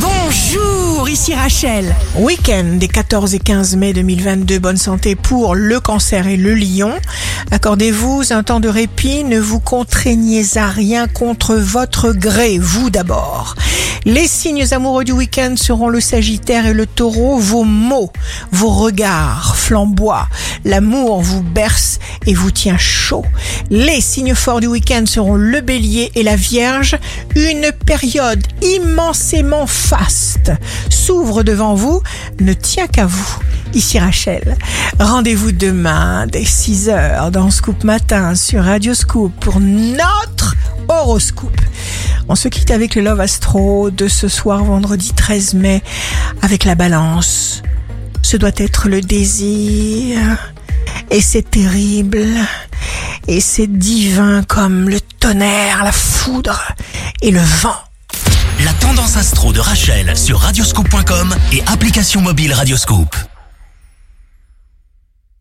[0.00, 1.94] Bonjour, ici Rachel.
[2.16, 6.92] Week-end des 14 et 15 mai 2022, bonne santé pour le cancer et le lion.
[7.50, 13.56] Accordez-vous un temps de répit, ne vous contraignez à rien contre votre gré, vous d'abord.
[14.04, 17.38] Les signes amoureux du week-end seront le Sagittaire et le Taureau.
[17.38, 18.12] Vos mots,
[18.52, 20.28] vos regards flamboient.
[20.64, 21.98] L'amour vous berce
[22.28, 23.24] et vous tient chaud.
[23.70, 26.98] Les signes forts du week-end seront le Bélier et la Vierge.
[27.34, 30.52] Une période immensément faste
[30.90, 32.02] s'ouvre devant vous,
[32.38, 33.38] ne tient qu'à vous.
[33.72, 34.58] Ici Rachel.
[35.00, 40.54] Rendez-vous demain dès 6h dans Scoop Matin sur Radio Scoop pour notre
[40.86, 41.60] horoscope.
[42.28, 45.82] On se quitte avec le Love Astro de ce soir vendredi 13 mai
[46.42, 47.62] avec la balance.
[48.20, 50.52] Ce doit être le désir.
[51.10, 52.26] Et c'est terrible.
[53.26, 56.60] Et c'est divin comme le tonnerre, la foudre
[57.22, 57.76] et le vent.
[58.64, 63.14] La tendance astro de Rachel sur radioscope.com et application mobile Radioscope.